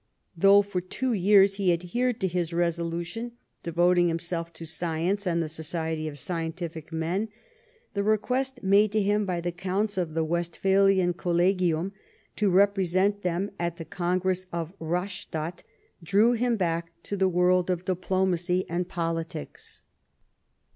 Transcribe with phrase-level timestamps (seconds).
[0.35, 5.47] Though for two years he adhered to his resolution, devoting himself to science and the
[5.47, 7.29] society of scientific men,
[7.93, 11.91] the request made to him by the Counts of the Westphalian" Colle gium"
[12.35, 15.61] to represent them at the Congress of Rastadt,
[16.01, 19.83] drew him back to the world of di])lomacy and politics.